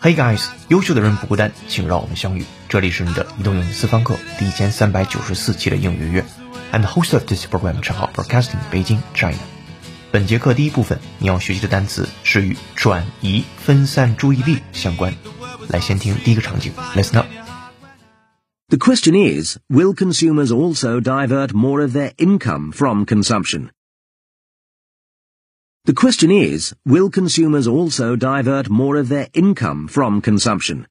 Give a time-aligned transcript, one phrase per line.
[0.00, 2.44] Hey guys，优秀的人不孤单，请让我们相遇。
[2.68, 6.24] 这里是你的移动英语私房课第一千三百九十四期的英语月。
[6.70, 9.38] I'm the host of this program，陈浩，Broadcasting 北京 China。
[10.12, 15.12] 本节课第一部分你要学习的单词是与转移、分散注意力相关。
[15.68, 17.26] 来，先听第一个场景，Listen up。
[18.68, 23.70] The question is, will consumers also divert more of their income from consumption?
[25.84, 30.86] The question is, will consumers also divert more of their income from consumption?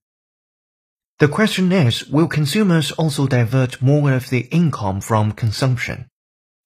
[1.18, 6.06] The question is, will consumers also divert more of the income from consumption?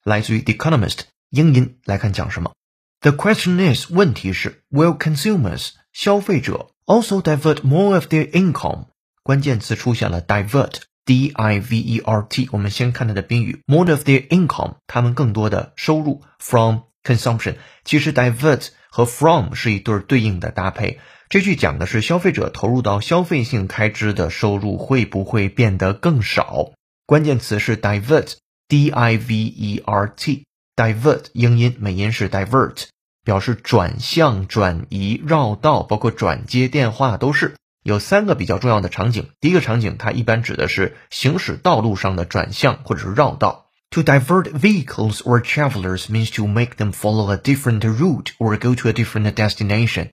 [0.03, 2.53] 来自于 The Economist 英音来看讲什么？
[3.02, 8.87] The question is，问题是 Will consumers 消费者 also divert more of their income？
[9.23, 12.49] 关键词出现了 divert，d i v e r t。
[12.51, 17.55] 我们先看它的宾语 more of their income，他们更多的收入 from consumption。
[17.85, 20.99] 其实 divert 和 from 是一对对应的搭配。
[21.29, 26.73] 这句讲的是消费者投入到消费性开支的收入会不会变得更少？
[27.07, 30.45] 关键词是 divert，d i v e r t。
[30.77, 32.87] divert 英音美音是 divert，
[33.25, 37.55] 表示转向、转移、绕道，包括转接电话都是。
[37.82, 39.29] 有三个比较重要的场景。
[39.41, 43.63] 第一个场景，它一般指的是行驶道路上的转向或者是绕道。
[43.93, 48.90] To divert vehicles or travelers means to make them follow a different route or go to
[48.90, 50.12] a different destination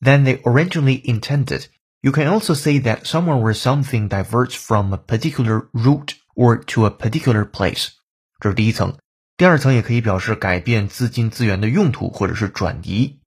[0.00, 1.66] than they originally intended.
[2.02, 6.86] You can also say that someone or something diverts from a particular route or to
[6.86, 7.90] a particular place.
[8.38, 8.96] 这是第一层。
[9.36, 13.18] 第二层也可以表示改变资金资源的用途或者是转移。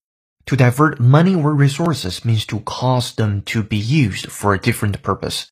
[0.45, 4.94] To divert money or resources means to cause them to be used for a different
[5.02, 5.47] purpose.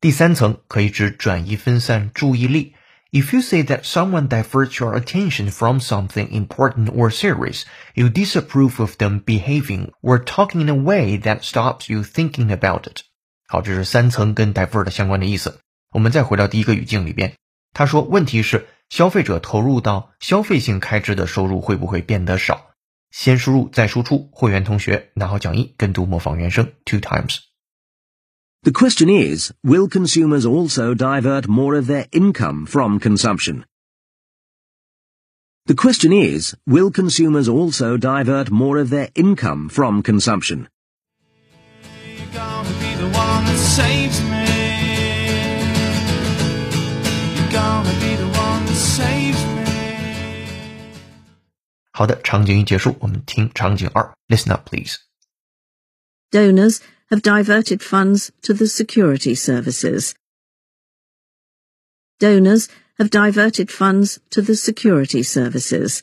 [0.00, 2.74] 第三层可以指转移分散注意力。
[3.11, 8.79] If you say that someone diverts your attention from something important or serious, you disapprove
[8.79, 13.03] of them behaving or talking in a way that stops you thinking about it.
[13.47, 15.59] 好，这是三层跟 divert 相关的意思。
[15.91, 17.35] 我们再回到第一个语境里边，
[17.73, 22.71] 他说问题是消费者投入到消费性开支的收入会不会变得少？
[23.11, 27.37] 先输入再输出，会员同学拿好讲义，跟读模仿原声 two times。
[28.65, 33.63] The question is, will consumers also divert more of their income from consumption?
[35.67, 40.67] The question is, will consumers also divert more of their income from consumption?
[42.17, 44.45] You're gonna be the one that saves me.
[47.35, 49.61] You're gonna be the one that saves me.
[54.27, 55.05] Listen up, please.
[56.31, 60.14] Donors have diverted funds to the security services.
[62.18, 62.68] Donors
[62.98, 66.02] have diverted funds to the security services.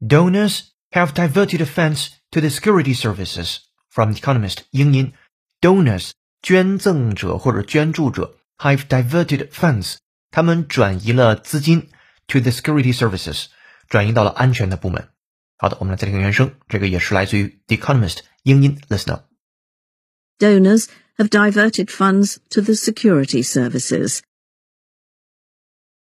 [0.00, 3.58] Donors have diverted funds to the security services.
[3.90, 5.12] From The Economist 英音，
[5.60, 6.10] donors
[6.42, 9.96] 捐赠者或者捐助者 have diverted funds，
[10.30, 11.90] 他们转移了资金
[12.26, 13.46] to the security services，
[13.88, 15.08] 转移到了安全的部门。
[15.56, 19.24] 好的，我们来再听原声，这个也是来自于 The Economist 英音，Listen up。
[20.38, 24.22] Donors have diverted funds to the security services.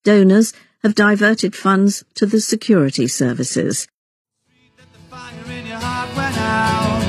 [0.05, 3.87] Donors have diverted funds to the security services.
[5.11, 7.03] Fire in your heart went out.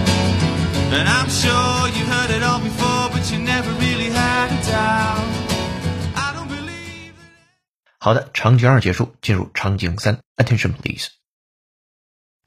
[0.92, 5.24] And I'm sure you heard it all before, but you never really had a doubt.
[6.16, 7.14] I don't believe.
[8.00, 11.08] 好的，场景二结束，进入场景三，Attention please。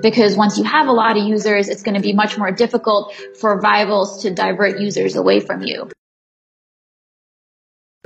[0.03, 3.15] because once you have a lot of users, it's going to be much more difficult
[3.41, 5.91] for rivals to divert users away from you.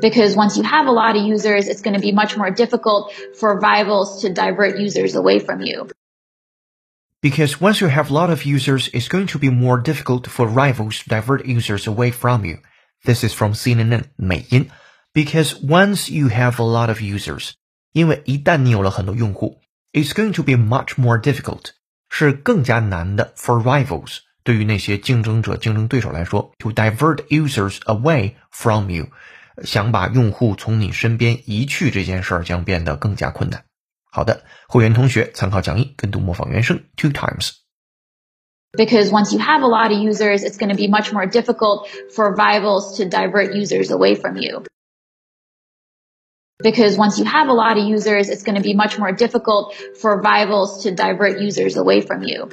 [0.00, 3.12] Because once you have a lot of users, it's going to be much more difficult
[3.34, 5.88] for rivals to divert users away from you.
[7.20, 10.46] Because once you have a lot of users, it's going to be more difficult for
[10.46, 12.58] rivals to divert users away from you.
[13.04, 14.70] This is from CNN 美音。
[15.14, 17.54] Because once you have a lot of users，
[17.92, 19.58] 因为一旦你有了很多用户，
[19.92, 21.72] it's going to be much more difficult，
[22.12, 29.06] 是更加难的 for rivals，对于那些竞争者、竞争对手来说，to divert users away from you，
[29.64, 33.64] 想把用户从你身边移去这件事儿将变得更加困难。
[34.10, 37.52] 好的，会员同学参考讲义，跟读模仿原声 two times。
[38.72, 41.88] Because once you have a lot of users, it's going to be much more difficult
[42.14, 44.64] for rivals to divert users away from you.
[46.63, 49.75] Because once you have a lot of users, it's going to be much more difficult
[50.01, 52.49] for rivals to divert users away from you.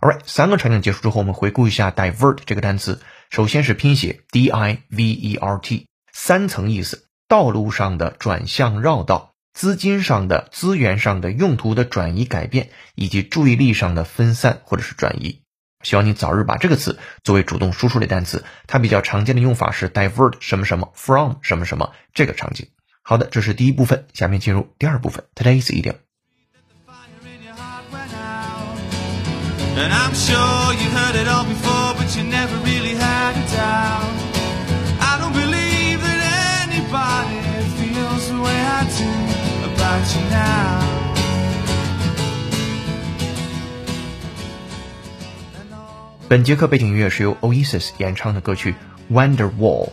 [0.00, 3.00] Alright，三个场景结束之后，我们回顾一下 divert 这个单词。
[3.28, 9.34] 首先是拼写 d i v e r t，三层意思：道路上的转向、绕道。
[9.52, 15.39] 资金上的、资源上的、用途的转移改变，以及注意力上的分散或者是转移。
[15.82, 18.44] 希望你早日把这个词作为主动输出类单词。
[18.66, 22.68] 它比较常见的用法是 divert 什么什么 from 什么什么这个场景。
[23.02, 25.24] 好的，这是第一部分，下面进入第二部分。
[25.34, 25.96] Today's idiom。
[26.86, 28.78] fire in your heart went out.
[29.76, 34.10] And I'm sure you heard it all before, but you never really had a doubt.
[35.00, 37.40] I don't believe that anybody
[37.80, 39.10] feels the way I do
[39.72, 41.19] about you now.
[46.30, 48.76] 本节课背景音乐是由 Oasis 演唱的歌曲
[49.12, 49.86] 《Wonderwall》。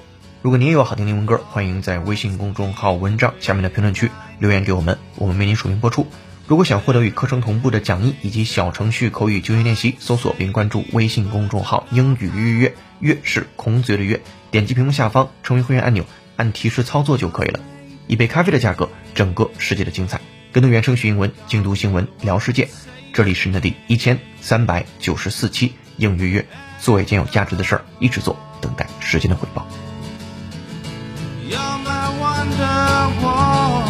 [0.43, 6.05] 如果您也有好听的英文歌，欢迎在微信公众号文章下面的评论区留言给我们，我们为您署名播出。
[6.45, 16.05] 如果想获得与课程同步的讲义以及小程序口语就业练习，搜索并关注微信公众号“英语约约”，约是孔子的约，点击屏幕下方成为会员按钮，
[16.35, 17.59] 按提示操作就可以了。
[18.05, 20.21] 一杯咖啡的价格，整个世界的精彩。
[20.51, 22.69] 跟读原声学英文，精读新闻聊世界。
[23.11, 26.47] 这里是你的第一千三百九十四期英语约约，
[26.79, 29.67] 做一件有价值的事儿，一直做，等待时间的回报。
[31.47, 33.83] You're my wonderwall.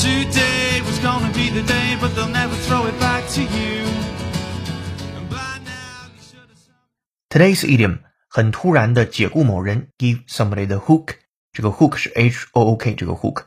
[0.00, 3.84] Today was gonna be the day, but they'll never throw it back to you.
[5.16, 7.28] And by now you should have.
[7.28, 7.98] Today's idiom
[8.28, 11.16] 很突然的解雇某人，give somebody the hook。
[11.58, 13.42] 这个 hook 是 H O O K 这个 hook。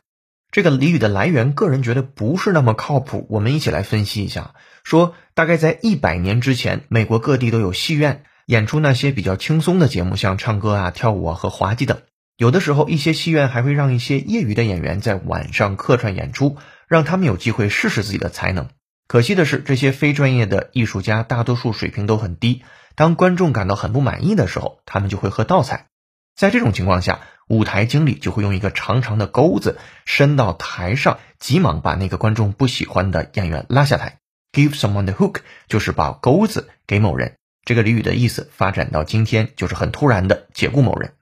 [0.50, 3.26] 这个俚语的来源，个人觉得不是那么靠谱。
[3.30, 4.52] 我们一起来分析一下。
[4.84, 12.02] 说大概在一百年之前，美国各地都有戏院演出那些比较轻松的节目，像唱歌啊、跳舞啊和滑稽等。
[12.36, 18.68] 有的时候，一些戏院还会让一些业余的演员在晚上客串演出，让他们有机会试试自己的才能。
[19.08, 22.62] 可惜的是，这些非专业的艺术家大多数水平都很低。
[22.94, 25.86] 当观众感到很不满意的时候，他们就会喝倒彩。
[26.34, 34.18] 在这种情况下，舞台经理就会用一个长长的钩子伸到台上，急忙把那个观众不喜欢的演员拉下台。
[34.52, 37.36] Give someone the hook 就是把钩子给某人。
[37.64, 41.14] 这个俚语的意思发展到今天，就是很突然的解雇某人。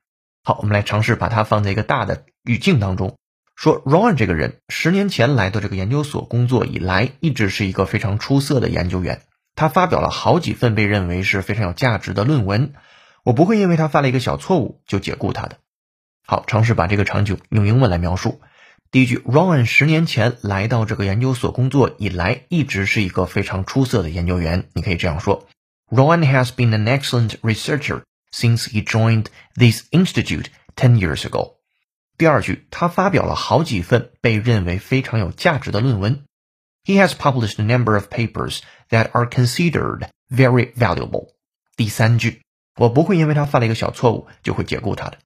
[0.43, 3.17] 好，我们来尝试把它放在一个大的语境当中。
[3.55, 9.21] 说 Ron 这个人，十年前来到这个研究所工作以来，一直是一个非常出色的研究员。
[9.55, 12.73] 他发表了好几份被认为是非常有价值的论文。
[13.23, 15.59] 我不会因为他犯了一个小错误就解雇他的。
[16.31, 18.41] 好，尝试把这个场景用英文来描述。
[18.93, 24.69] 第一句，Ron 十年前来到这个研究所工作以来，一直是一个非常出色的研究员。
[24.73, 25.49] 你可以这样说
[25.89, 30.47] ：Ron has been an excellent researcher since he joined this institute
[30.77, 31.55] ten years ago。
[32.17, 36.23] 第二句，他发表了好几份被认为非常有价值的论文。
[36.85, 38.61] He has published a number of papers
[38.91, 41.31] that are considered very valuable。
[41.77, 42.43] 第三句，
[42.77, 45.19] 我不会因为他犯了一个小错误就会解雇他的。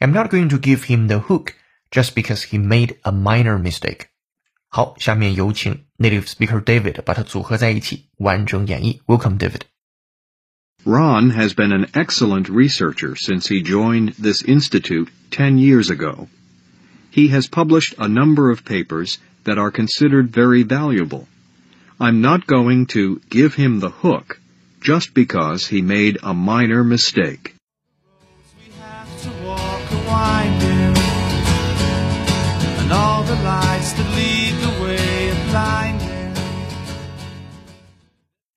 [0.00, 1.54] I'm not going to give him the hook
[1.90, 4.08] just because he made a minor mistake。
[4.68, 9.00] 好，下面有请 native speaker David 把它组合在一起，完整演绎。
[9.06, 9.62] Welcome, David。
[10.84, 16.28] Ron has been an excellent researcher since he joined this institute 10 years ago.
[17.10, 21.26] He has published a number of papers that are considered very valuable.
[21.98, 24.40] I'm not going to give him the hook
[24.82, 27.54] just because he made a minor mistake.
[33.28, 36.34] the lights that lead the way are blinding.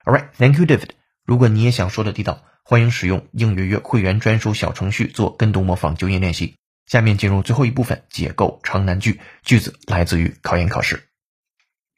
[0.06, 0.92] All right, thank you, David。
[1.26, 6.56] 如果你也想说的地道，欢迎使用应约约会员专属小程序做跟读模仿就业练习。
[6.86, 9.20] 下面进入最后一部分，解构长难句。
[9.44, 11.04] 句子来自于考研考试。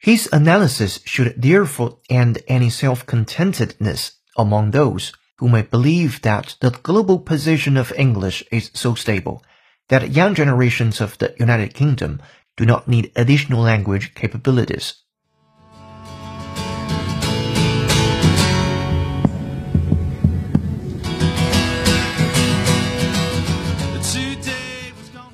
[0.02, 7.22] His analysis should therefore end any self-contentedness among those who may believe that the global
[7.22, 9.42] position of English is so stable
[9.88, 12.18] that young generations of the United Kingdom
[12.55, 14.91] do not need additional language capabilities.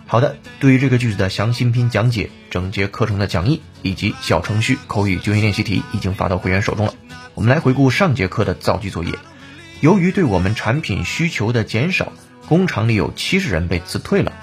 [0.07, 6.93] 好的，对于这个句子的详细拼讲解、整节课程的讲义以及小程序口语就业练习题已经发到会员手中了。
[7.33, 9.13] 我们来回顾上节课的造句作业。
[9.79, 12.11] 由于对我们产品需求的减少，
[12.49, 14.33] 工厂里有七十人被辞退了。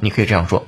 [0.00, 0.66] 你可以这样说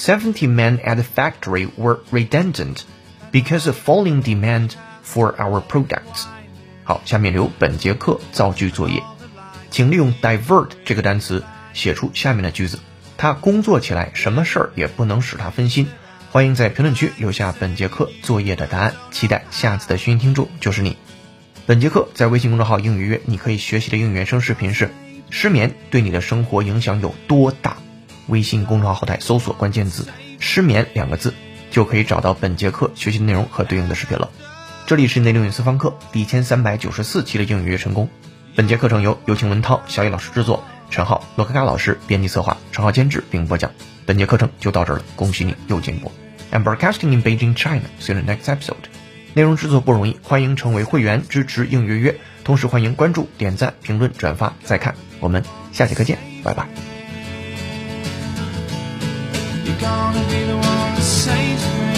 [0.00, 2.84] ：Seventy men at the factory were redundant
[3.30, 4.70] because of falling demand
[5.04, 6.24] for our products。
[6.84, 9.02] 好，下面留本节课造句作业，
[9.70, 12.78] 请利用 divert 这个单词写出下面的句子。
[13.18, 15.86] 他工作起来，什么事儿也不能使他分心。
[16.30, 20.96] 欢迎在评论区留下本节课作业的答案，期待下次的学习听众就是你。
[21.66, 24.90] 本节课在微信公众号“英语约”，你可以学习的英语原声视频是
[25.28, 27.76] “失眠对你的生活影响有多大”。
[28.30, 30.08] 微信公众号后台搜索关键字
[30.38, 31.34] “失眠”两个字，
[31.70, 34.30] 就可以找到本节课学习内容和对应的视频了。
[34.86, 38.08] 这里是内六语私房课第一千三百九十四期的英语约成功。
[38.56, 43.70] 本节课程由有请文涛、小野老师制作，陈浩、罗嘎嘎老师编辑策划，陈浩监制并播讲。
[44.06, 46.10] 本节课程就到这儿了，恭喜你又进步。
[46.50, 47.82] I'm broadcasting in Beijing, China.
[48.00, 48.74] See you in next episode.
[49.34, 54.96] 内容制作不容易，欢迎成为会员支持应约约，同时欢迎关注、点赞、评论、转发、再看。
[55.20, 56.89] 我们下节课见，拜拜。
[59.80, 61.89] Gonna be the one to save me.